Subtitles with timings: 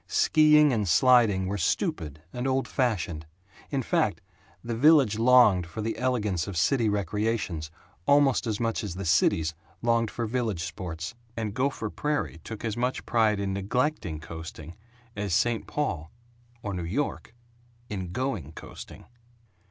[0.07, 3.27] Skiing and sliding were "stupid" and "old fashioned."
[3.69, 4.19] In fact,
[4.63, 7.69] the village longed for the elegance of city recreations
[8.07, 9.53] almost as much as the cities
[9.83, 14.75] longed for village sports; and Gopher Prairie took as much pride in neglecting coasting
[15.15, 15.67] as St.
[15.67, 16.11] Paul
[16.63, 17.35] or New York
[17.87, 19.05] in going coasting.